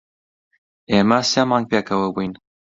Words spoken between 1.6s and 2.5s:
پێکەوە بووین.